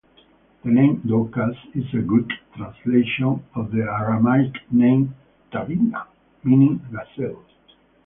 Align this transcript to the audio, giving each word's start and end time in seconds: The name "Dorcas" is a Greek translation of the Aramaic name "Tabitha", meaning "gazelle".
The 0.63 0.71
name 0.71 1.03
"Dorcas" 1.07 1.55
is 1.75 1.83
a 1.93 2.01
Greek 2.01 2.31
translation 2.57 3.43
of 3.53 3.69
the 3.71 3.83
Aramaic 3.83 4.55
name 4.71 5.13
"Tabitha", 5.51 6.07
meaning 6.43 6.81
"gazelle". 6.91 7.43